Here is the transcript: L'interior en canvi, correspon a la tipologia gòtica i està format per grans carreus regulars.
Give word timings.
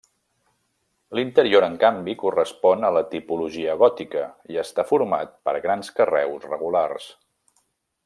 L'interior 1.17 1.65
en 1.67 1.75
canvi, 1.83 2.15
correspon 2.23 2.87
a 2.89 2.91
la 2.97 3.05
tipologia 3.13 3.77
gòtica 3.83 4.27
i 4.55 4.61
està 4.67 4.89
format 4.95 5.39
per 5.49 5.57
grans 5.69 5.97
carreus 6.01 6.53
regulars. 6.53 7.11